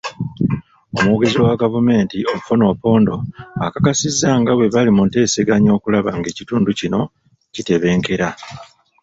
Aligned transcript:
Omwogezi 0.97 1.37
wa 1.45 1.59
gavumenti, 1.61 2.17
Ofwono 2.33 2.63
Opondo, 2.73 3.15
akakasizza 3.65 4.29
nga 4.39 4.51
bwe 4.53 4.71
bali 4.73 4.91
muteeseganya 4.97 5.69
okulaba 5.77 6.09
ng'ekitundu 6.19 6.69
kino 6.79 7.01
kitebenkera. 7.53 8.29